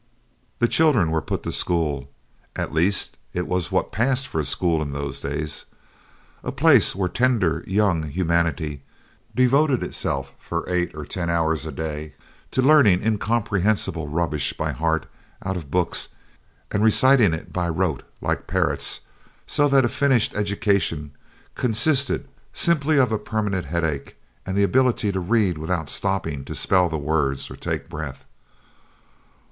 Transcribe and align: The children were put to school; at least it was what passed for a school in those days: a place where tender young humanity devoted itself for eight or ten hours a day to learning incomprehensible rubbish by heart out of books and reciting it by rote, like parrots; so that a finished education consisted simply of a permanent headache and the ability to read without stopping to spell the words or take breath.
The 0.57 0.67
children 0.67 1.11
were 1.11 1.21
put 1.21 1.43
to 1.43 1.51
school; 1.51 2.09
at 2.55 2.73
least 2.73 3.17
it 3.33 3.45
was 3.47 3.71
what 3.71 3.91
passed 3.91 4.27
for 4.27 4.39
a 4.39 4.43
school 4.43 4.81
in 4.81 4.93
those 4.93 5.21
days: 5.21 5.65
a 6.43 6.51
place 6.51 6.95
where 6.95 7.07
tender 7.07 7.63
young 7.67 8.09
humanity 8.09 8.81
devoted 9.35 9.83
itself 9.83 10.33
for 10.39 10.67
eight 10.67 10.95
or 10.95 11.05
ten 11.05 11.29
hours 11.29 11.67
a 11.67 11.71
day 11.71 12.15
to 12.49 12.63
learning 12.63 13.03
incomprehensible 13.05 14.07
rubbish 14.07 14.53
by 14.53 14.71
heart 14.71 15.05
out 15.45 15.55
of 15.55 15.69
books 15.69 16.07
and 16.71 16.83
reciting 16.83 17.35
it 17.35 17.53
by 17.53 17.69
rote, 17.69 18.01
like 18.21 18.47
parrots; 18.47 19.01
so 19.45 19.67
that 19.69 19.85
a 19.85 19.89
finished 19.89 20.33
education 20.33 21.11
consisted 21.53 22.27
simply 22.53 22.97
of 22.97 23.11
a 23.11 23.19
permanent 23.19 23.65
headache 23.67 24.15
and 24.47 24.57
the 24.57 24.63
ability 24.63 25.11
to 25.11 25.19
read 25.19 25.59
without 25.59 25.91
stopping 25.91 26.43
to 26.43 26.55
spell 26.55 26.89
the 26.89 26.97
words 26.97 27.51
or 27.51 27.55
take 27.55 27.87
breath. 27.87 28.25